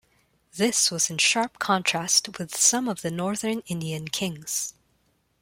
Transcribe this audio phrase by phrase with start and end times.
[0.55, 4.73] This was in sharp contrast with some of the northern Indian kings.